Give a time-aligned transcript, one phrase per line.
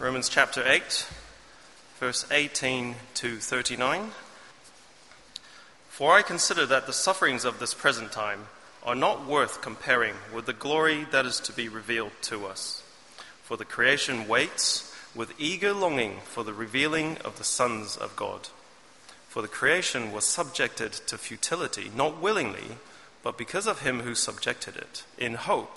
[0.00, 1.06] Romans chapter 8,
[1.98, 4.12] verse 18 to 39.
[5.90, 8.46] For I consider that the sufferings of this present time
[8.82, 12.82] are not worth comparing with the glory that is to be revealed to us.
[13.42, 18.48] For the creation waits with eager longing for the revealing of the sons of God.
[19.28, 22.78] For the creation was subjected to futility, not willingly,
[23.22, 25.76] but because of him who subjected it, in hope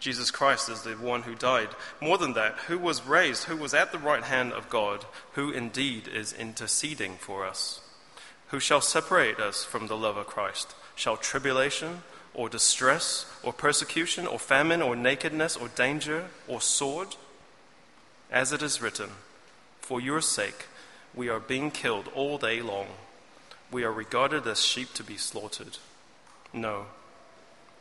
[0.00, 1.70] Jesus Christ is the one who died.
[2.00, 5.50] More than that, who was raised, who was at the right hand of God, who
[5.50, 7.80] indeed is interceding for us.
[8.48, 10.74] Who shall separate us from the love of Christ?
[10.94, 12.02] Shall tribulation?
[12.38, 17.16] or distress, or persecution, or famine, or nakedness, or danger, or sword?
[18.30, 19.10] As it is written,
[19.80, 20.66] For your sake
[21.14, 22.86] we are being killed all day long.
[23.72, 25.78] We are regarded as sheep to be slaughtered.
[26.52, 26.86] No.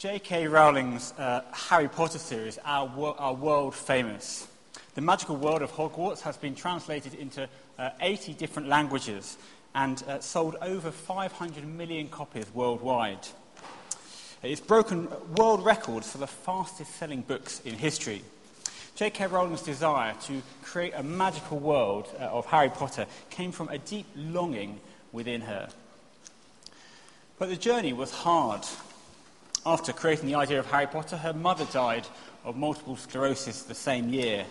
[0.00, 0.46] J.K.
[0.46, 2.88] Rowling's uh, Harry Potter series are,
[3.18, 4.48] are world famous.
[4.94, 7.46] The magical world of Hogwarts has been translated into
[7.78, 9.36] uh, 80 different languages
[9.74, 13.28] and uh, sold over 500 million copies worldwide.
[14.42, 15.06] It's broken
[15.36, 18.22] world records for the fastest selling books in history.
[18.94, 19.26] J.K.
[19.26, 24.06] Rowling's desire to create a magical world uh, of Harry Potter came from a deep
[24.16, 24.80] longing
[25.12, 25.68] within her.
[27.38, 28.64] But the journey was hard.
[29.66, 32.06] After creating the idea of Harry Potter, her mother died
[32.44, 34.46] of multiple sclerosis the same year.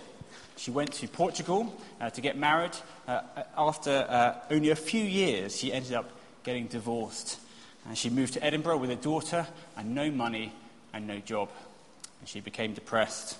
[0.55, 2.73] She went to Portugal uh, to get married.
[3.07, 3.21] Uh,
[3.57, 6.11] after uh, only a few years, she ended up
[6.43, 7.39] getting divorced.
[7.87, 10.53] And she moved to Edinburgh with a daughter and no money
[10.93, 11.49] and no job.
[12.19, 13.35] And she became depressed.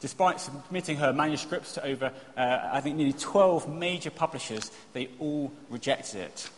[0.00, 5.52] Despite submitting her manuscripts to over, uh, I think, nearly 12 major publishers, they all
[5.70, 6.50] rejected it.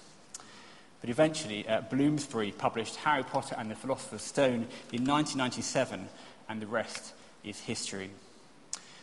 [1.00, 6.08] But eventually, uh, Bloomsbury published Harry Potter and the Philosopher's Stone in 1997,
[6.48, 8.10] and the rest is history.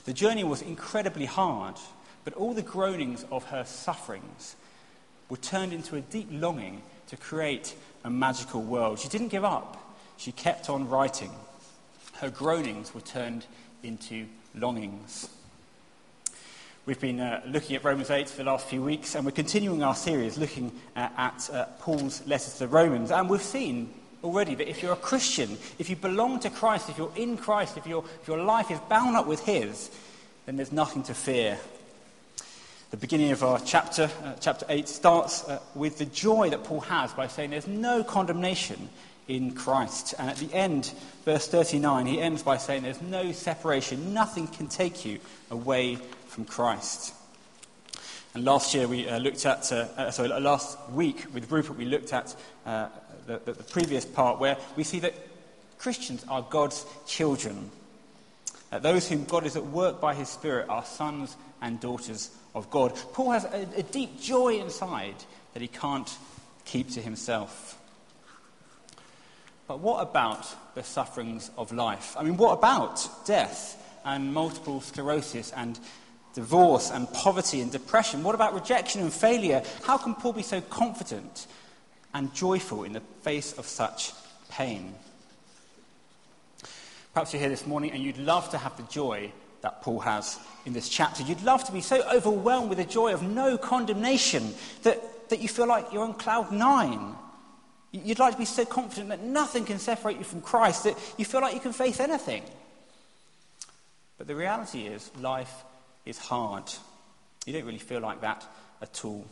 [0.05, 1.75] The journey was incredibly hard,
[2.23, 4.55] but all the groanings of her sufferings
[5.29, 8.99] were turned into a deep longing to create a magical world.
[8.99, 11.31] She didn't give up, she kept on writing.
[12.13, 13.45] Her groanings were turned
[13.83, 15.29] into longings.
[16.87, 19.83] We've been uh, looking at Romans 8 for the last few weeks, and we're continuing
[19.83, 23.11] our series looking uh, at uh, Paul's letters to the Romans.
[23.11, 23.93] And we've seen
[24.23, 27.75] already that if you're a Christian, if you belong to Christ, if you're in Christ,
[27.75, 29.91] if, your if your life is bound up with His,
[30.45, 31.59] then there's nothing to fear.
[32.91, 36.79] The beginning of our chapter, uh, chapter 8, starts uh, with the joy that Paul
[36.79, 38.87] has by saying there's no condemnation
[39.27, 40.13] in Christ.
[40.17, 40.93] And at the end,
[41.25, 45.19] verse 39, he ends by saying, There's no separation, nothing can take you
[45.51, 45.95] away
[46.27, 47.13] from Christ.
[48.33, 51.85] And last year we uh, looked at, uh, uh, sorry, last week with Rupert, we
[51.85, 52.35] looked at
[52.65, 52.87] uh,
[53.25, 55.15] the, the, the previous part where we see that
[55.77, 57.71] Christians are God's children.
[58.71, 62.69] Uh, those whom God is at work by his Spirit are sons and daughters of
[62.69, 62.93] God.
[63.13, 65.15] Paul has a, a deep joy inside
[65.53, 66.09] that he can't
[66.65, 67.76] keep to himself.
[69.67, 72.15] But what about the sufferings of life?
[72.17, 75.77] I mean, what about death and multiple sclerosis and
[76.33, 78.23] divorce and poverty and depression?
[78.23, 79.61] What about rejection and failure?
[79.83, 81.47] How can Paul be so confident
[82.13, 84.13] and joyful in the face of such
[84.49, 84.95] pain?
[87.13, 89.31] Perhaps you're here this morning and you'd love to have the joy
[89.61, 91.23] that Paul has in this chapter.
[91.23, 94.53] You'd love to be so overwhelmed with the joy of no condemnation
[94.83, 97.15] that, that you feel like you're on cloud nine.
[98.03, 101.25] You'd like to be so confident that nothing can separate you from Christ, that you
[101.25, 102.43] feel like you can face anything.
[104.17, 105.63] But the reality is, life
[106.05, 106.63] is hard.
[107.45, 108.45] You don't really feel like that
[108.81, 109.25] at all.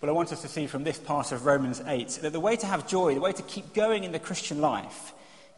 [0.00, 2.56] But I want us to see from this part of Romans 8 that the way
[2.56, 5.12] to have joy, the way to keep going in the Christian life,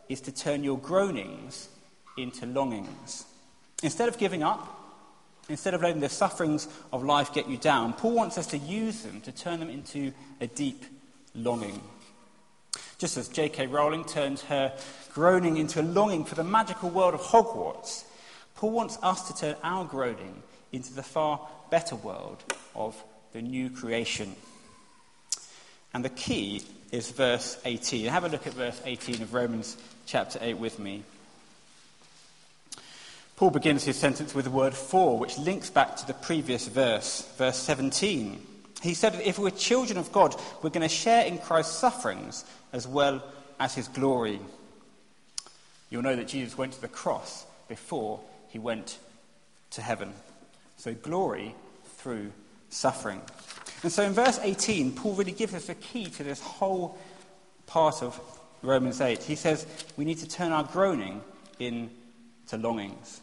[0.09, 1.69] is to turn your groanings
[2.17, 3.27] into longings.
[3.83, 4.77] Instead of giving up,
[5.49, 9.03] instead of letting the sufferings of life get you down, Paul wants us to use
[9.03, 10.85] them to turn them into a deep
[11.35, 11.81] longing.
[12.99, 13.67] Just as J.K.
[13.67, 14.73] Rowling turned her
[15.13, 18.05] groaning into a longing for the magical world of Hogwarts,
[18.57, 20.43] Paul wants us to turn our groaning
[20.73, 22.43] into the far better world
[22.75, 24.35] of the new creation.
[25.93, 26.63] And the key
[26.93, 28.07] is verse 18.
[28.07, 31.03] Have a look at verse 18 of Romans chapter 8 with me.
[33.37, 37.23] Paul begins his sentence with the word for, which links back to the previous verse,
[37.39, 38.47] verse 17.
[38.81, 42.45] He said that if we're children of God, we're going to share in Christ's sufferings
[42.73, 43.23] as well
[43.59, 44.41] as his glory.
[45.91, 48.99] You'll know that Jesus went to the cross before he went
[49.71, 50.13] to heaven.
[50.77, 51.55] So, glory
[51.97, 52.33] through
[52.71, 53.21] suffering.
[53.83, 56.99] And so, in verse 18, Paul really gives us the key to this whole
[57.67, 58.19] part of
[58.63, 59.23] Romans 8.
[59.23, 59.67] He says
[59.97, 61.23] we need to turn our groaning
[61.59, 63.21] into longings.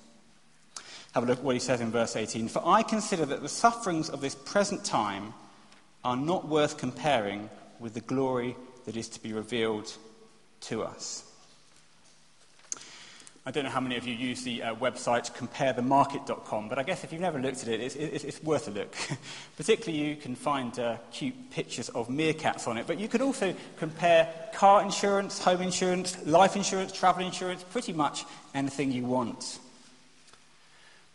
[1.13, 2.47] Have a look at what he says in verse 18.
[2.47, 5.33] For I consider that the sufferings of this present time
[6.07, 7.49] are not worth comparing
[7.81, 8.55] with the glory
[8.85, 9.93] that is to be revealed
[10.61, 11.25] to us.
[13.45, 17.03] I don't know how many of you use the uh, website comparethemarket.com, but I guess
[17.03, 18.95] if you've never looked at it, it's, it's, it's worth a look.
[19.57, 23.53] Particularly, you can find uh, cute pictures of meerkats on it, but you can also
[23.75, 28.23] compare car insurance, home insurance, life insurance, travel insurance, pretty much
[28.55, 29.59] anything you want.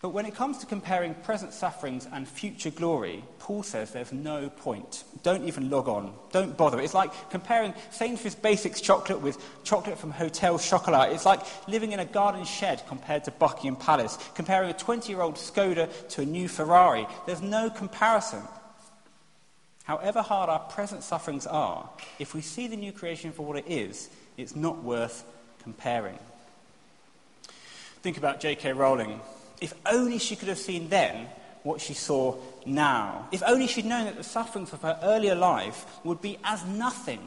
[0.02, 4.50] But when it comes to comparing present sufferings and future glory, Paul says there's no
[4.50, 5.04] point.
[5.22, 6.12] Don't even log on.
[6.32, 6.80] Don't bother.
[6.80, 11.12] It's like comparing Sainsbury's Basics chocolate with chocolate from Hotel Chocolat.
[11.12, 14.18] It's like living in a garden shed compared to Buckingham Palace.
[14.34, 17.06] Comparing a 20 year old Skoda to a new Ferrari.
[17.24, 18.42] There's no comparison.
[19.84, 21.88] However hard our present sufferings are,
[22.18, 25.24] if we see the new creation for what it is, it's not worth
[25.62, 26.18] comparing.
[28.02, 28.72] Think about J.K.
[28.72, 29.20] Rowling.
[29.62, 31.28] If only she could have seen then
[31.62, 32.36] what she saw
[32.66, 33.28] now.
[33.30, 37.20] If only she'd known that the sufferings of her earlier life would be as nothing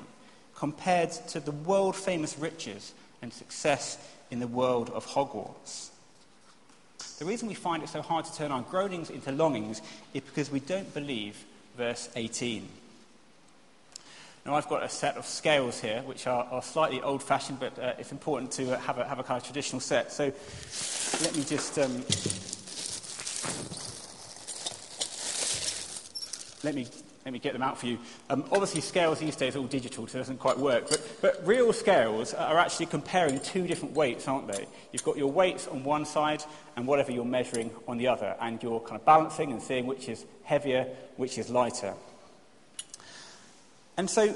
[0.54, 3.98] compared to the world famous riches and success
[4.30, 5.92] in the world of Hogwarts.
[7.20, 9.82] The reason we find it so hard to turn our groanings into longings
[10.14, 11.46] is because we don't believe
[11.78, 12.68] verse 18.
[14.46, 17.80] Now, I've got a set of scales here, which are, are slightly old fashioned, but
[17.80, 20.12] uh, it's important to uh, have, a, have a kind of traditional set.
[20.12, 20.26] So
[21.24, 21.80] let me just.
[21.80, 22.04] Um,
[26.64, 26.88] let me
[27.26, 27.98] let me get them out for you.
[28.30, 30.92] Um, obviously, scales these days are all digital, so it doesn't quite work.
[30.92, 34.68] But, but real scales are actually comparing two different weights, aren't they?
[34.92, 36.44] You've got your weights on one side
[36.76, 40.08] and whatever you're measuring on the other, and you're kind of balancing and seeing which
[40.08, 40.84] is heavier,
[41.18, 41.96] which is lighter.
[43.98, 44.36] And so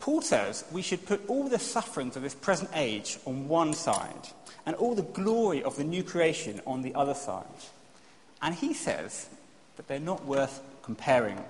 [0.00, 4.28] Paul says we should put all the sufferings of this present age on one side
[4.66, 7.44] and all the glory of the new creation on the other side.
[8.42, 9.28] And he says
[9.76, 11.42] that they're not worth comparing.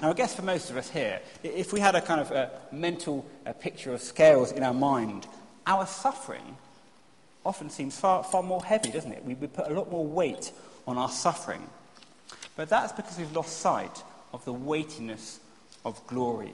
[0.00, 2.50] Now, I guess for most of us here, if we had a kind of a
[2.70, 5.26] mental a picture of scales in our mind,
[5.66, 6.56] our suffering
[7.44, 9.24] often seems far, far more heavy, doesn't it?
[9.24, 10.52] We, we put a lot more weight
[10.86, 11.62] on our suffering.
[12.56, 15.40] But that's because we've lost sight of the weightiness
[15.84, 16.52] of glory.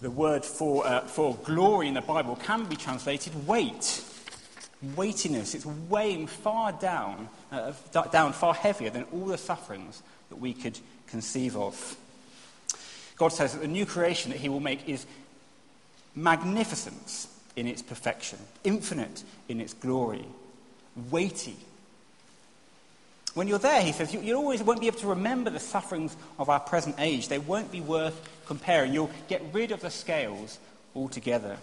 [0.00, 4.04] The word for, uh, for glory in the Bible can be translated weight.
[4.94, 5.54] Weightiness.
[5.54, 7.72] It's weighing far down, uh,
[8.12, 10.78] down, far heavier than all the sufferings that we could
[11.08, 11.96] conceive of.
[13.16, 15.04] God says that the new creation that he will make is
[16.14, 17.26] magnificence
[17.56, 20.24] in its perfection, infinite in its glory,
[21.10, 21.56] weighty.
[23.38, 26.16] When you're there, he says, you, you always won't be able to remember the sufferings
[26.40, 27.28] of our present age.
[27.28, 28.92] They won't be worth comparing.
[28.92, 30.58] You'll get rid of the scales
[30.96, 31.56] altogether.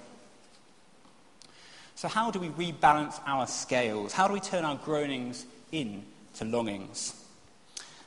[1.96, 4.14] So, how do we rebalance our scales?
[4.14, 7.14] How do we turn our groanings into longings?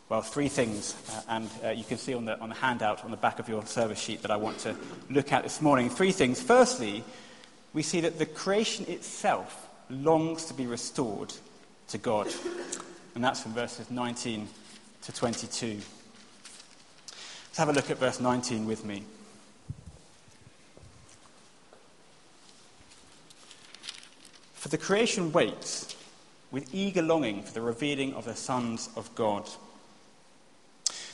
[0.09, 3.11] Well, three things, uh, and uh, you can see on the, on the handout on
[3.11, 4.75] the back of your service sheet that I want to
[5.11, 5.91] look at this morning.
[5.91, 6.41] Three things.
[6.41, 7.05] Firstly,
[7.75, 11.35] we see that the creation itself longs to be restored
[11.89, 12.29] to God.
[13.19, 14.47] And that's from verses 19
[15.03, 15.67] to 22.
[17.49, 19.03] Let's have a look at verse 19 with me.
[24.55, 25.97] For the creation waits
[26.53, 29.51] with eager longing for the revealing of the sons of God.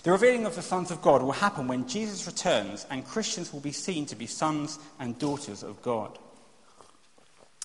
[0.02, 3.60] The revealing of the sons of God will happen when Jesus returns and Christians will
[3.60, 6.18] be seen to be sons and daughters of God.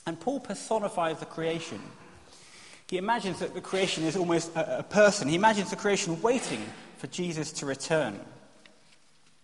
[0.07, 1.81] And Paul personifies the creation.
[2.89, 5.27] He imagines that the creation is almost a, a person.
[5.27, 6.65] He imagines the creation waiting
[6.97, 8.19] for Jesus to return.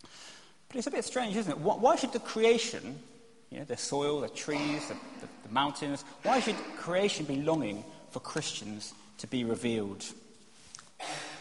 [0.02, 1.60] But it's a bit strange, isn't it?
[1.60, 2.98] Why should the creation,
[3.52, 7.86] you know, the soil, the trees, the, the, the mountains, why should creation be longing
[8.10, 10.04] for Christians to be revealed?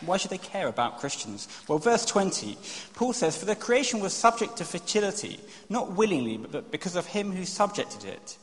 [0.05, 1.49] Why should they care about Christians?
[1.69, 2.59] Well, verse 20,
[2.95, 7.33] Paul says, For the creation was subject to fertility, not willingly, but because of him
[7.33, 8.37] who subjected it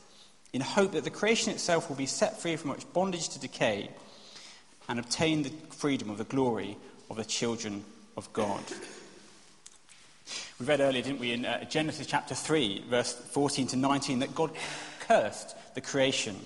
[0.52, 3.90] in hope that the creation itself will be set free from its bondage to decay
[4.88, 6.76] and obtain the freedom of the glory
[7.08, 7.84] of the children
[8.16, 8.62] of God.
[10.58, 14.34] We read earlier, didn't we, in uh, Genesis chapter 3, verse 14 to 19, that
[14.34, 14.50] God
[15.00, 16.36] cursed the creation.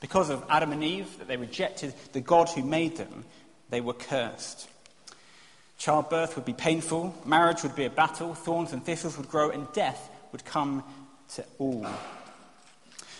[0.00, 3.24] Because of Adam and Eve, that they rejected the God who made them,
[3.70, 4.68] they were cursed.
[5.78, 9.70] Childbirth would be painful, marriage would be a battle, thorns and thistles would grow, and
[9.72, 10.82] death would come
[11.34, 11.86] to all.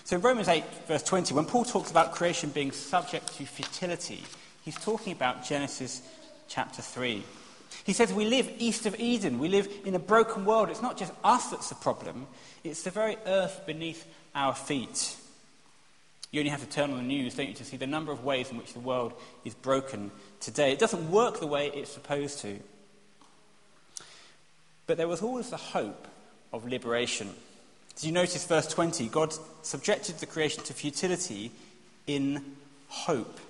[0.06, 4.22] So in Romans 8, verse 20, when Paul talks about creation being subject to futility,
[4.64, 6.00] he's talking about Genesis
[6.46, 7.24] chapter 3.
[7.82, 9.40] He says we live east of Eden.
[9.40, 10.70] We live in a broken world.
[10.70, 12.28] It's not just us that's the problem,
[12.62, 15.16] it's the very earth beneath our feet.
[16.30, 18.22] You only have to turn on the news, don't you, to see the number of
[18.22, 19.12] ways in which the world
[19.44, 20.70] is broken today.
[20.70, 22.60] It doesn't work the way it's supposed to.
[24.86, 26.06] But there was always the hope
[26.52, 27.34] of liberation.
[27.96, 29.08] Did you notice verse 20?
[29.08, 31.50] God subjected the creation to futility
[32.06, 32.44] in
[32.88, 33.40] hope.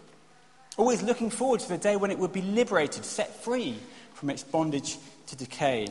[0.76, 3.76] Always looking forward to the day when it would be liberated, set free
[4.14, 5.88] from its bondage to decay.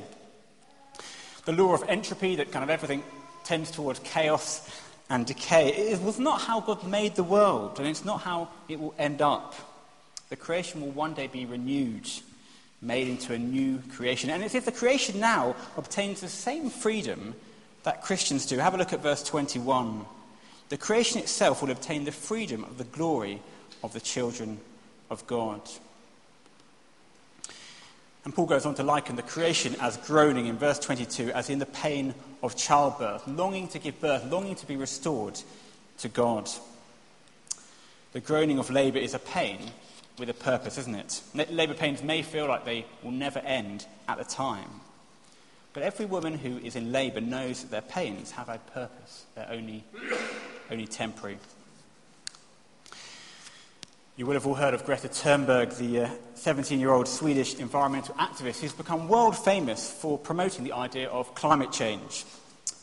[1.44, 3.04] The law of entropy, that kind of everything
[3.44, 4.68] tends towards chaos
[5.10, 8.80] and decay, it was not how God made the world, and it's not how it
[8.80, 9.54] will end up.
[10.30, 12.10] The creation will one day be renewed,
[12.82, 14.30] made into a new creation.
[14.30, 17.36] And it's if the creation now obtains the same freedom
[17.86, 18.58] that Christians do.
[18.58, 20.06] Have a look at verse 21.
[20.70, 23.42] The creation itself will obtain the freedom of the glory
[23.84, 24.60] of the children
[25.12, 25.62] of God.
[28.26, 31.60] And Paul goes on to liken the creation as groaning in verse 22 as in
[31.60, 35.40] the pain of childbirth, longing to give birth, longing to be restored
[36.00, 36.50] to God.
[38.14, 39.60] The groaning of labour is a pain
[40.18, 41.22] with a purpose, isn't it?
[41.52, 44.82] Labour pains may feel like they will never end at the time.
[45.76, 49.26] But every woman who is in labour knows that their pains have a purpose.
[49.36, 49.84] They're only,
[50.72, 51.38] only temporary.
[54.16, 58.16] You will have all heard of Greta Thunberg, the 17 uh, year old Swedish environmental
[58.16, 62.24] activist who's become world famous for promoting the idea of climate change.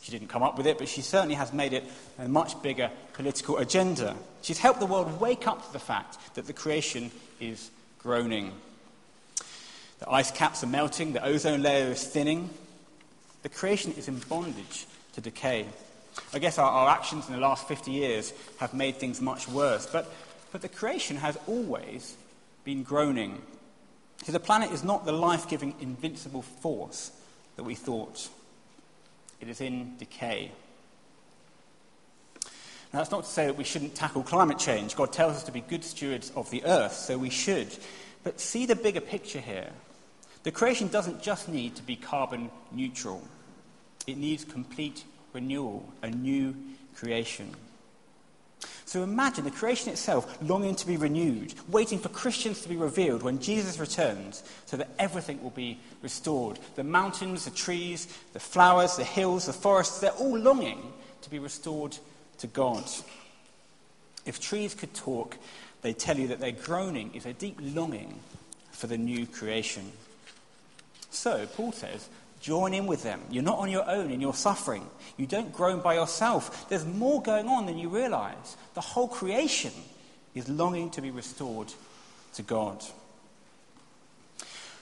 [0.03, 1.85] She didn't come up with it, but she certainly has made it
[2.19, 4.15] a much bigger political agenda.
[4.43, 7.09] She's helped the world wake up to the fact that the creation
[7.39, 8.51] is groaning.
[9.97, 12.51] The ice caps are melting, the ozone layer is thinning,
[13.43, 15.67] the creation is in bondage to decay.
[16.33, 19.85] I guess our, our actions in the last 50 years have made things much worse,
[19.85, 20.11] but,
[20.51, 22.15] but the creation has always
[22.63, 23.41] been groaning.
[24.23, 27.11] So the planet is not the life giving, invincible force
[27.55, 28.29] that we thought,
[29.41, 30.51] it is in decay.
[32.93, 34.95] Now, that's not to say that we shouldn't tackle climate change.
[34.95, 37.67] God tells us to be good stewards of the earth, so we should.
[38.23, 39.71] But see the bigger picture here.
[40.43, 43.25] The creation doesn't just need to be carbon neutral,
[44.05, 46.55] it needs complete renewal, a new
[46.95, 47.55] creation.
[48.85, 53.23] So imagine the creation itself longing to be renewed, waiting for Christians to be revealed
[53.23, 56.59] when Jesus returns, so that everything will be restored.
[56.75, 61.39] The mountains, the trees, the flowers, the hills, the forests, they're all longing to be
[61.39, 61.97] restored
[62.39, 62.83] to God.
[64.25, 65.37] If trees could talk,
[65.81, 68.19] they'd tell you that their groaning is a deep longing
[68.71, 69.91] for the new creation.
[71.13, 72.09] So, Paul says,
[72.41, 73.21] Join in with them.
[73.29, 74.85] You're not on your own in your suffering.
[75.15, 76.67] You don't groan by yourself.
[76.67, 78.57] There's more going on than you realize.
[78.73, 79.71] The whole creation
[80.35, 81.71] is longing to be restored
[82.33, 82.83] to God.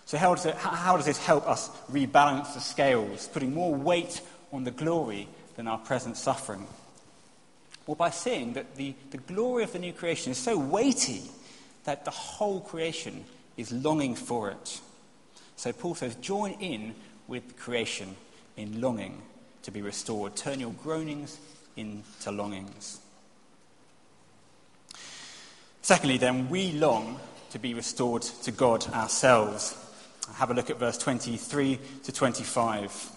[0.05, 4.21] So, how does, it, how does this help us rebalance the scales, putting more weight
[4.51, 6.65] on the glory than our present suffering?
[7.85, 11.21] Well, by seeing that the, the glory of the new creation is so weighty
[11.83, 13.23] that the whole creation
[13.55, 14.81] is longing for it.
[15.61, 16.95] So, Paul says, join in
[17.27, 18.15] with creation
[18.57, 19.21] in longing
[19.61, 20.35] to be restored.
[20.35, 21.37] Turn your groanings
[21.77, 22.99] into longings.
[25.83, 27.19] Secondly, then, we long
[27.51, 29.77] to be restored to God ourselves.
[30.33, 33.11] Have a look at verse 23 to 25.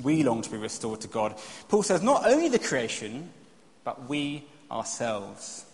[0.00, 1.34] We long to be restored to God.
[1.68, 3.28] Paul says, not only the creation,
[3.82, 5.64] but we ourselves,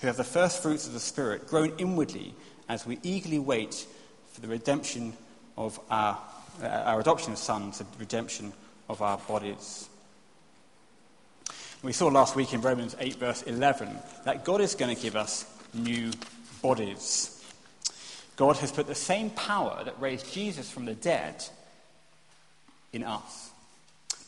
[0.00, 2.34] who have the first fruits of the Spirit, groan inwardly
[2.70, 3.86] as we eagerly wait
[4.32, 5.12] for the redemption
[5.56, 6.18] of our,
[6.62, 8.52] uh, our adoption of sons, the redemption
[8.88, 9.88] of our bodies.
[11.82, 15.16] We saw last week in Romans 8, verse 11, that God is going to give
[15.16, 16.10] us new
[16.62, 17.32] bodies.
[18.36, 21.44] God has put the same power that raised Jesus from the dead
[22.92, 23.50] in us.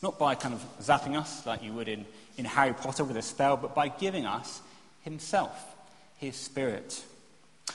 [0.01, 2.05] Not by kind of zapping us like you would in,
[2.37, 4.61] in Harry Potter with a spell, but by giving us
[5.01, 5.75] Himself,
[6.17, 7.03] His Spirit.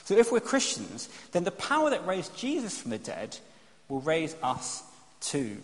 [0.05, 3.37] So if we're Christians, then the power that raised Jesus from the dead
[3.89, 4.83] will raise us
[5.19, 5.57] too.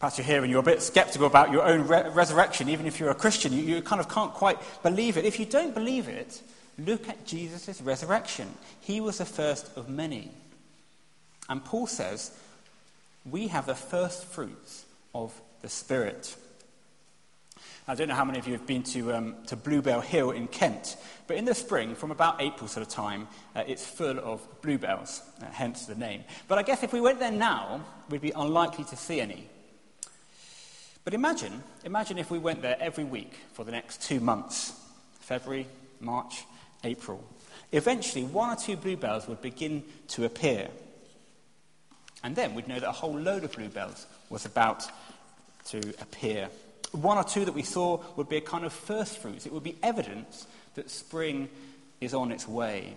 [0.00, 2.98] Perhaps you're here and you're a bit skeptical about your own re- resurrection, even if
[2.98, 3.52] you're a Christian.
[3.52, 5.24] You, you kind of can't quite believe it.
[5.24, 6.42] If you don't believe it,
[6.78, 8.52] look at Jesus' resurrection.
[8.80, 10.30] He was the first of many.
[11.48, 12.36] And Paul says,
[13.24, 14.84] we have the first fruits
[15.14, 15.32] of
[15.62, 16.36] the Spirit.
[17.86, 20.48] I don't know how many of you have been to, um, to Bluebell Hill in
[20.48, 24.40] Kent, but in the spring, from about April sort of time, uh, it's full of
[24.62, 26.24] bluebells, uh, hence the name.
[26.48, 29.50] But I guess if we went there now, we'd be unlikely to see any.
[31.04, 34.72] But imagine, imagine if we went there every week for the next two months
[35.20, 35.66] February,
[36.00, 36.44] March,
[36.84, 37.22] April.
[37.72, 40.68] Eventually, one or two bluebells would begin to appear.
[42.22, 44.84] And then we'd know that a whole load of bluebells was about
[45.66, 46.48] to appear.
[46.94, 49.46] One or two that we saw would be a kind of first fruits.
[49.46, 51.48] It would be evidence that spring
[52.00, 52.94] is on its way.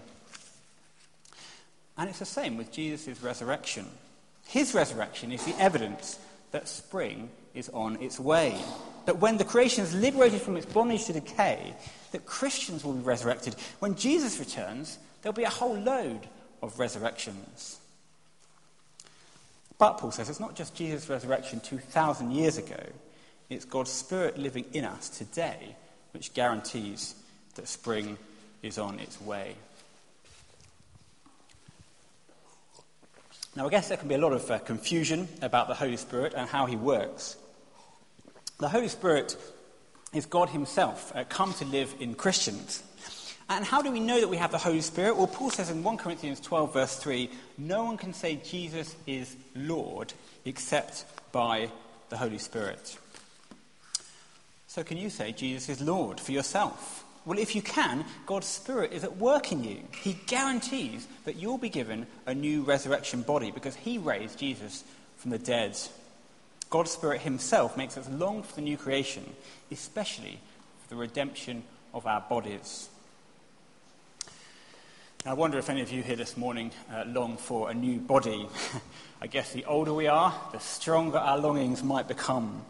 [1.97, 3.87] And it's the same with Jesus' resurrection.
[4.45, 6.19] His resurrection is the evidence
[6.51, 8.55] that spring is on its way.
[9.05, 11.73] That when the creation is liberated from its bondage to decay,
[12.11, 13.55] that Christians will be resurrected.
[13.79, 16.27] When Jesus returns, there'll be a whole load
[16.61, 17.79] of resurrections.
[19.79, 22.83] But Paul says it's not just Jesus' resurrection 2,000 years ago,
[23.49, 25.75] it's God's Spirit living in us today
[26.11, 27.15] which guarantees
[27.55, 28.17] that spring
[28.61, 29.55] is on its way.
[33.55, 36.33] Now, I guess there can be a lot of uh, confusion about the Holy Spirit
[36.35, 37.37] and how he works.
[38.59, 39.35] The Holy Spirit
[40.13, 42.83] is God Himself uh, come to live in Christians.
[43.49, 45.15] And how do we know that we have the Holy Spirit?
[45.15, 49.35] Well, Paul says in 1 Corinthians 12, verse 3 no one can say Jesus is
[49.55, 50.13] Lord
[50.45, 51.71] except by
[52.09, 52.97] the Holy Spirit.
[54.77, 57.03] So, can you say Jesus is Lord for yourself?
[57.25, 59.79] Well, if you can, God's Spirit is at work in you.
[60.03, 64.83] He guarantees that you'll be given a new resurrection body because He raised Jesus
[65.15, 65.75] from the dead.
[66.69, 69.23] God's Spirit Himself makes us long for the new creation,
[69.71, 70.39] especially
[70.83, 72.87] for the redemption of our bodies.
[75.25, 78.47] I wonder if any of you here this morning uh, long for a new body.
[79.21, 82.63] I guess the older we are, the stronger our longings might become.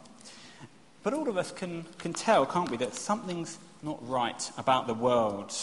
[1.03, 4.93] But all of us can, can tell, can't we, that something's not right about the
[4.93, 5.53] world.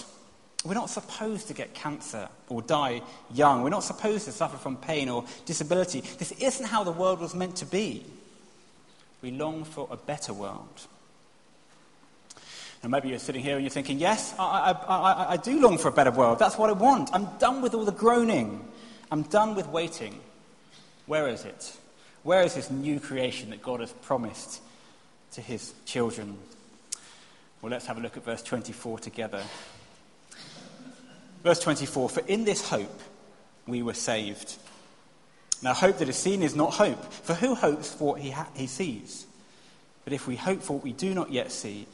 [0.64, 3.62] We're not supposed to get cancer or die young.
[3.62, 6.00] We're not supposed to suffer from pain or disability.
[6.00, 8.04] This isn't how the world was meant to be.
[9.20, 10.86] We long for a better world.
[12.82, 15.78] And maybe you're sitting here and you're thinking, yes, I, I, I, I do long
[15.78, 16.38] for a better world.
[16.38, 17.10] That's what I want.
[17.12, 18.62] I'm done with all the groaning.
[19.10, 20.20] I'm done with waiting.
[21.06, 21.76] Where is it?
[22.22, 24.60] Where is this new creation that God has promised
[25.34, 26.38] to his children?
[27.60, 29.42] Well, let's have a look at verse 24 together.
[31.42, 33.00] Verse 24 For in this hope
[33.66, 34.56] we were saved.
[35.62, 38.48] Now, hope that is seen is not hope, for who hopes for what he, ha-
[38.54, 39.26] he sees?
[40.04, 41.86] But if we hope for what we do not yet see,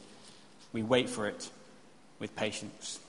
[0.73, 1.49] we wait for it
[2.19, 2.99] with patience.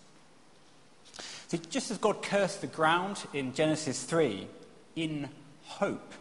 [1.49, 4.47] So, just as God cursed the ground in Genesis 3
[4.95, 5.29] in
[5.64, 6.12] hope,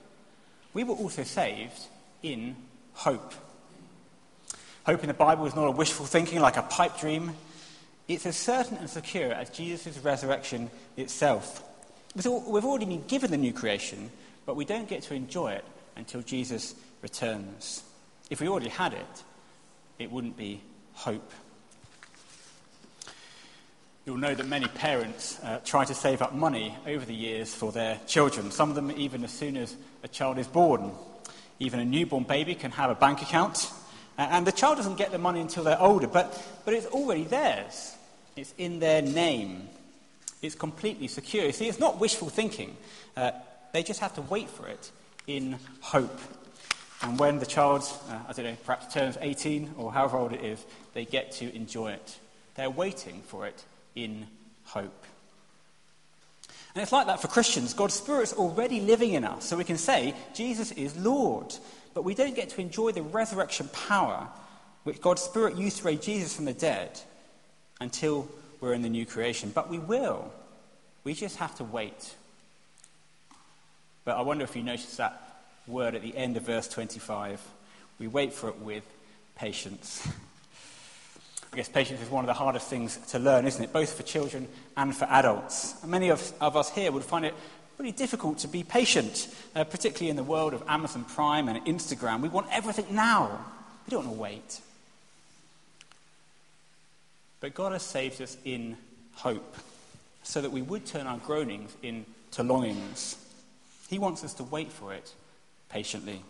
[0.74, 1.86] we were also saved
[2.24, 2.56] in
[2.93, 3.34] hope.
[4.84, 7.34] Hope in the Bible is not a wishful thinking like a pipe dream.
[8.08, 11.63] It's as certain and secure as Jesus' resurrection itself.
[12.15, 14.10] We've already been given the new creation,
[14.46, 15.65] but we don't get to enjoy it
[15.96, 17.84] until Jesus returns.
[18.32, 19.24] If we already had it,
[20.00, 20.62] it wouldn't be
[20.94, 21.32] hope.
[24.06, 27.72] You'll know that many parents uh, try to save up money over the years for
[27.72, 30.91] their children, some of them even as soon as a child is born.
[31.60, 33.72] Even a newborn baby can have a bank account,
[34.29, 37.95] and the child doesn't get the money until they're older, but, but it's already theirs.
[38.36, 39.69] It's in their name.
[40.41, 41.45] It's completely secure.
[41.45, 42.75] You see, it's not wishful thinking.
[43.15, 43.31] Uh,
[43.73, 44.91] they just have to wait for it
[45.27, 46.19] in hope.
[47.01, 50.43] And when the child, uh, I don't know, perhaps turns 18 or however old it
[50.43, 52.17] is, they get to enjoy it.
[52.55, 53.63] They're waiting for it
[53.95, 54.27] in
[54.65, 55.05] hope.
[56.73, 57.73] And it's like that for Christians.
[57.73, 61.53] God's Spirit's already living in us, so we can say, Jesus is Lord.
[61.93, 64.27] But we don't get to enjoy the resurrection power
[64.84, 66.99] which God's Spirit used to raise Jesus from the dead
[67.80, 68.27] until
[68.60, 69.51] we're in the new creation.
[69.54, 70.32] But we will.
[71.04, 72.15] We just have to wait.
[74.06, 77.41] But I wonder if you notice that word at the end of verse 25.
[77.99, 78.84] We wait for it with
[79.36, 80.08] patience.
[81.54, 83.73] I guess patience is one of the hardest things to learn, isn't it?
[83.73, 85.75] Both for children and for adults.
[85.82, 87.36] And many of, of us here would find it
[87.82, 92.22] really difficult to be patient, uh, particularly in the world of Amazon Prime and Instagram.
[92.22, 93.44] We want everything now,
[93.88, 94.62] we don't want to wait.
[97.39, 98.78] But God has saved us in
[99.13, 99.56] hope,
[100.22, 103.15] so that we would turn our groanings into longings.
[103.89, 105.12] He wants us to wait for it
[105.67, 106.22] patiently.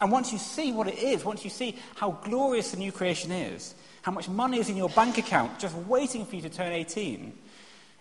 [0.00, 3.32] And once you see what it is, once you see how glorious the new creation
[3.32, 6.72] is, how much money is in your bank account just waiting for you to turn
[6.72, 7.36] 18,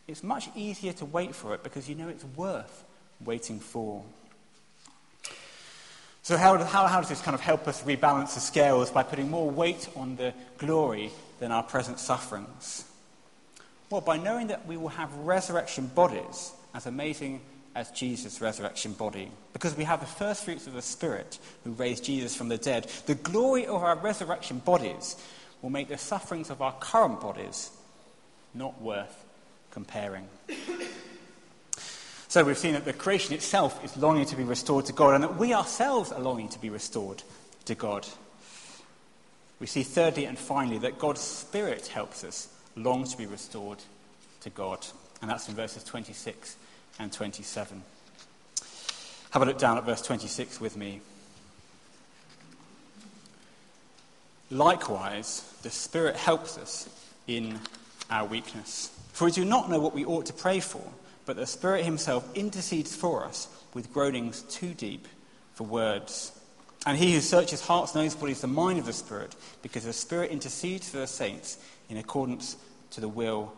[0.10, 2.84] it's much easier to wait for it because you know it's worth
[3.24, 4.04] waiting for.
[6.24, 9.30] So, how, how, how does this kind of help us rebalance the scales by putting
[9.30, 12.86] more weight on the glory than our present sufferings?
[13.90, 17.42] Well, by knowing that we will have resurrection bodies as amazing
[17.76, 19.32] as Jesus' resurrection body.
[19.54, 22.90] Because we have the first fruits of the Spirit who raised Jesus from the dead.
[23.06, 25.16] The glory of our resurrection bodies
[25.62, 27.72] will make the sufferings of our current bodies
[28.54, 29.26] not worth
[29.72, 30.28] comparing.
[32.28, 35.24] so we've seen that the creation itself is longing to be restored to God, and
[35.24, 37.24] that we ourselves are longing to be restored
[37.66, 38.08] to God.
[39.60, 43.80] We see, thirdly and finally, that God's Spirit helps us long to be restored
[44.42, 44.86] to God.
[45.22, 46.56] And that's in verses 26
[46.98, 47.84] and 27.
[49.32, 51.02] Have a look down at verse 26 with me.
[54.50, 56.90] Likewise, the Spirit helps us
[57.28, 57.60] in
[58.10, 58.90] our weakness.
[59.20, 60.82] For we do not know what we ought to pray for,
[61.26, 65.10] but the Spirit Himself intercedes for us with groanings too deep
[65.56, 66.32] for words.
[66.86, 69.92] And He who searches hearts knows what is the mind of the Spirit, because the
[69.92, 71.58] Spirit intercedes for the saints
[71.90, 72.56] in accordance
[72.92, 73.52] to the will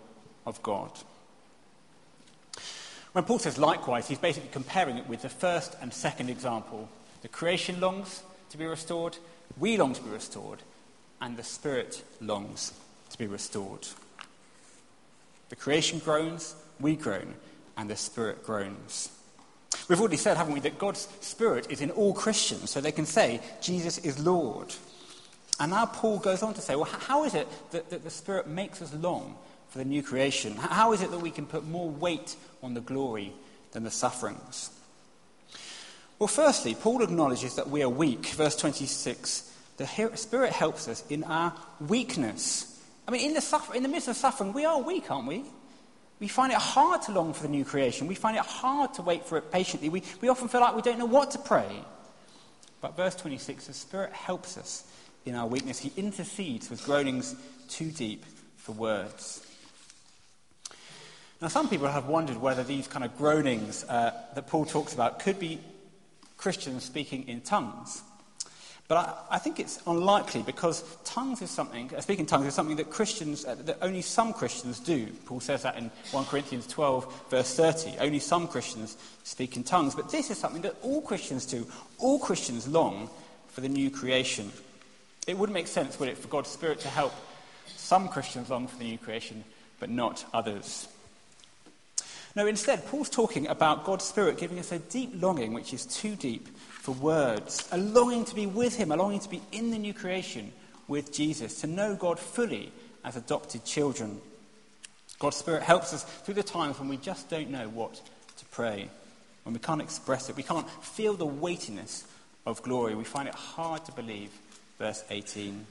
[0.47, 0.89] of God.
[3.12, 6.89] When Paul says likewise, he's basically comparing it with the first and second example.
[7.21, 9.15] The creation longs to be restored,
[9.60, 10.63] we long to be restored,
[11.21, 12.74] and the Spirit longs
[13.12, 13.86] to be restored.
[15.51, 17.33] The creation groans, we groan,
[17.75, 19.09] and the Spirit groans.
[19.89, 23.05] We've already said, haven't we, that God's Spirit is in all Christians, so they can
[23.05, 24.73] say, Jesus is Lord.
[25.59, 28.47] And now Paul goes on to say, well, how is it that, that the Spirit
[28.47, 29.35] makes us long
[29.67, 30.55] for the new creation?
[30.55, 33.33] How is it that we can put more weight on the glory
[33.73, 34.69] than the sufferings?
[36.17, 38.27] Well, firstly, Paul acknowledges that we are weak.
[38.27, 42.70] Verse 26 the Spirit helps us in our weakness.
[43.12, 45.43] I mean, in the, suffer- in the midst of suffering, we are weak, aren't we?
[46.21, 48.08] We find it hard to long for the new creation.
[48.08, 49.89] We find it hard to wait for it patiently.
[49.89, 51.84] We, we often feel like we don't know what to pray.
[52.80, 54.86] But verse 26 the Spirit helps us
[55.26, 55.78] in our weakness.
[55.78, 57.36] He intercedes with groanings
[57.67, 58.24] too deep
[58.56, 59.45] for words.
[61.41, 65.19] Now, some people have wondered whether these kind of groanings uh, that Paul talks about
[65.19, 65.60] could be
[66.38, 68.04] Christians speaking in tongues.
[68.91, 68.97] But
[69.30, 72.89] I, I, think it's unlikely because tongues is something, uh, speaking tongues is something that
[72.89, 75.08] Christians, uh, that only some Christians do.
[75.25, 77.99] Paul says that in 1 Corinthians 12, verse 30.
[77.99, 79.95] Only some Christians speak in tongues.
[79.95, 81.65] But this is something that all Christians do.
[81.99, 83.10] All Christians long
[83.47, 84.51] for the new creation.
[85.25, 87.13] It wouldn't make sense, would it, for God's Spirit to help
[87.67, 89.45] some Christians long for the new creation,
[89.80, 90.89] but not others.
[92.36, 96.15] No, instead, Paul's talking about God's Spirit giving us a deep longing which is too
[96.15, 99.78] deep for words, a longing to be with Him, a longing to be in the
[99.78, 100.52] new creation
[100.88, 102.72] with Jesus, to know God fully
[103.04, 104.22] as adopted children.
[105.20, 107.96] God's Spirit helps us through the times when we just don't know what
[108.38, 108.89] to pray,
[109.44, 112.06] when we can't express it, we can't feel the weightiness
[112.46, 112.96] of glory.
[112.96, 114.32] We find it hard to believe.
[114.80, 115.65] Verse 18.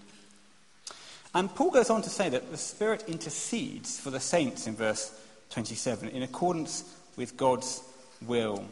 [1.34, 5.12] And Paul goes on to say that the Spirit intercedes for the saints in verse
[5.50, 6.84] 27 in accordance
[7.16, 7.82] with God's
[8.26, 8.64] will.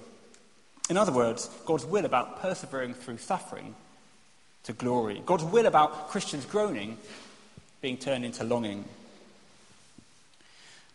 [0.89, 3.75] In other words, God's will about persevering through suffering
[4.65, 5.23] to glory.
[5.25, 6.97] God's will about Christians groaning
[7.81, 8.85] being turned into longing.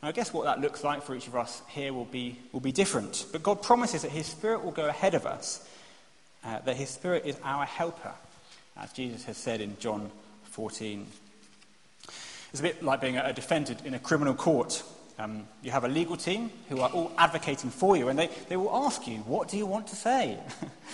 [0.01, 2.59] Now, I guess what that looks like for each of us here will be, will
[2.59, 3.25] be different.
[3.31, 5.65] But God promises that His Spirit will go ahead of us,
[6.43, 8.11] uh, that His Spirit is our helper,
[8.75, 10.11] as Jesus has said in John
[10.45, 11.07] 14.
[12.51, 14.83] It's a bit like being a defendant in a criminal court.
[15.23, 18.57] Um, you have a legal team who are all advocating for you, and they, they
[18.57, 20.37] will ask you, What do you want to say?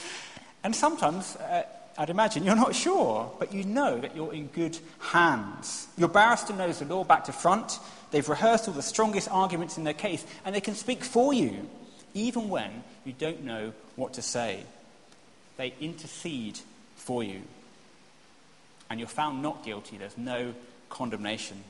[0.64, 1.64] and sometimes, uh,
[1.98, 5.88] I'd imagine, you're not sure, but you know that you're in good hands.
[5.98, 7.80] Your barrister knows the law back to front,
[8.12, 11.68] they've rehearsed all the strongest arguments in their case, and they can speak for you,
[12.14, 14.64] even when you don't know what to say.
[15.58, 16.60] They intercede
[16.96, 17.42] for you.
[18.92, 20.54] And you're found not guilty, there's no
[20.90, 21.64] condemnation.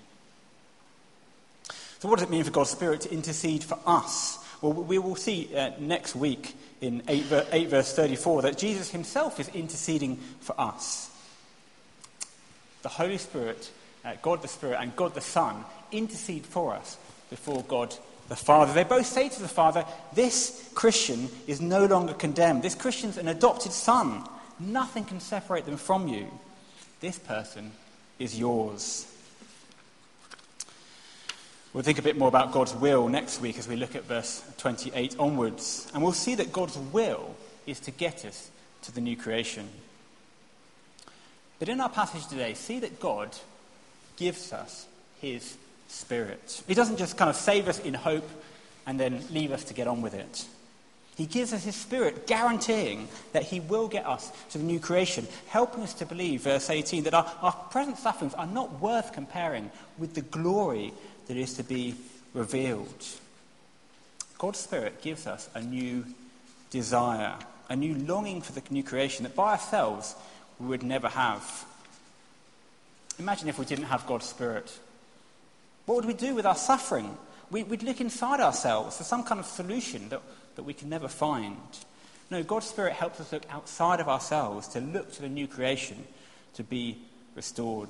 [1.99, 4.39] So, what does it mean for God's Spirit to intercede for us?
[4.61, 9.39] Well, we will see uh, next week in 8, 8 verse 34 that Jesus himself
[9.39, 11.09] is interceding for us.
[12.81, 13.69] The Holy Spirit,
[14.05, 16.97] uh, God the Spirit, and God the Son intercede for us
[17.29, 17.93] before God
[18.29, 18.71] the Father.
[18.71, 22.63] They both say to the Father, This Christian is no longer condemned.
[22.63, 24.23] This Christian's an adopted son.
[24.57, 26.27] Nothing can separate them from you.
[27.01, 27.71] This person
[28.19, 29.05] is yours.
[31.71, 34.43] We'll think a bit more about God's will next week as we look at verse
[34.57, 35.87] 28 onwards.
[35.93, 37.35] And we'll see that God's will
[37.67, 38.49] is to get us
[38.83, 39.69] to the new creation.
[41.59, 43.35] But in our passage today, see that God
[44.17, 44.87] gives us
[45.21, 45.57] his
[45.89, 46.63] spirit.
[46.67, 48.27] He doesn't just kind of save us in hope
[48.87, 50.45] and then leave us to get on with it.
[51.17, 55.27] He gives us his spirit, guaranteeing that he will get us to the new creation,
[55.47, 59.69] helping us to believe, verse 18, that our, our present sufferings are not worth comparing
[59.97, 60.93] with the glory
[61.29, 61.93] that is to be
[62.33, 63.05] revealed.
[64.39, 66.03] God's Spirit gives us a new
[66.71, 67.35] desire,
[67.69, 70.15] a new longing for the new creation that by ourselves
[70.59, 71.65] we would never have.
[73.19, 74.75] Imagine if we didn't have God's Spirit.
[75.85, 77.15] What would we do with our suffering?
[77.51, 80.21] We, would look inside ourselves for some kind of solution that,
[80.55, 81.57] that we can never find.
[82.31, 86.05] No, God's Spirit helps us look outside of ourselves to look to the new creation
[86.55, 86.97] to be
[87.35, 87.89] restored.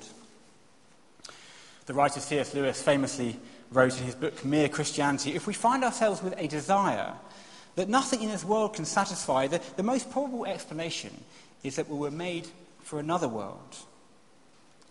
[1.90, 2.54] The writer C.S.
[2.54, 3.34] Lewis famously
[3.72, 7.14] wrote in his book Mere Christianity if we find ourselves with a desire
[7.74, 11.10] that nothing in this world can satisfy, the, the most probable explanation
[11.64, 12.46] is that we were made
[12.84, 13.76] for another world.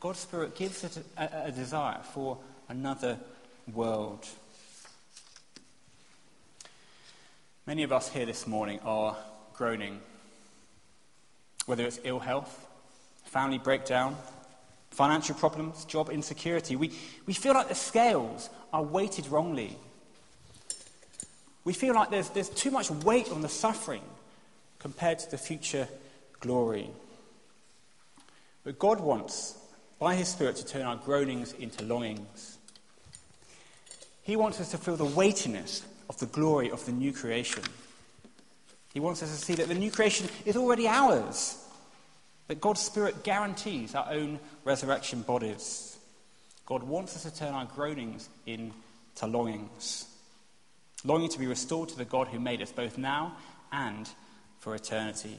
[0.02, 3.18] God's Spirit gives us a, a, a desire for another
[3.74, 4.28] world.
[7.66, 9.16] Many of us here this morning are
[9.54, 10.02] groaning,
[11.66, 12.68] whether it's ill health,
[13.24, 14.18] family breakdown,
[14.92, 16.76] financial problems, job insecurity.
[16.76, 16.92] We,
[17.26, 19.78] we feel like the scales are weighted wrongly.
[21.64, 24.02] We feel like there's, there's too much weight on the suffering
[24.80, 25.88] compared to the future
[26.40, 26.90] glory.
[28.64, 29.58] But God wants,
[30.00, 32.58] by His Spirit, to turn our groanings into longings.
[34.22, 37.64] He wants us to feel the weightiness of the glory of the new creation.
[38.94, 41.59] He wants us to see that the new creation is already ours
[42.50, 45.98] that God's Spirit guarantees our own resurrection bodies.
[46.66, 48.74] God wants us to turn our groanings into
[49.28, 50.08] longings.
[51.06, 53.38] Longing to be restored to the God who made us, both now
[53.72, 54.10] and
[54.60, 55.38] for eternity.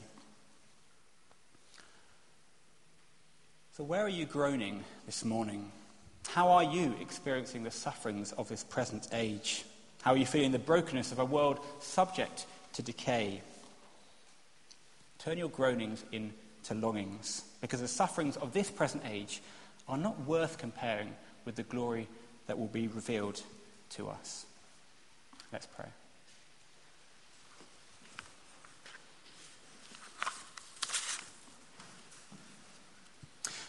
[3.73, 5.69] So, where are you groaning this morning?
[6.29, 9.65] How are you experiencing the sufferings of this present age?
[10.01, 13.41] How are you feeling the brokenness of a world subject to decay?
[15.19, 16.33] Turn your groanings in
[16.65, 19.41] to longings, because the sufferings of this present age
[19.87, 21.13] are not worth comparing
[21.45, 22.07] with the glory
[22.47, 23.41] that will be revealed
[23.89, 24.45] to us.
[25.51, 25.87] Let's pray.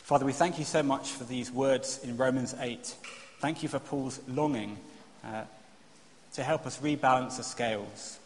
[0.03, 2.95] Father, we thank you so much for these words in Romans 8.
[3.41, 4.77] Thank you for Paul's longing
[5.25, 5.45] uh,
[6.35, 8.19] to help us rebalance the scales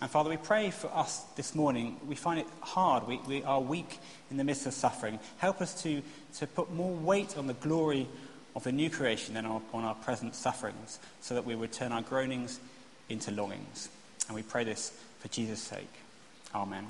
[0.00, 1.96] and Father, we pray for us this morning.
[2.06, 3.06] We find it hard.
[3.06, 3.98] We, we are weak
[4.30, 5.18] in the midst of suffering.
[5.38, 6.02] Help us to,
[6.36, 8.08] to put more weight on the glory
[8.56, 12.02] of the new creation than on our present sufferings, so that we would turn our
[12.02, 12.60] groanings
[13.08, 13.90] into longings.
[14.26, 15.92] And we pray this for Jesus' sake.
[16.54, 16.86] Amen.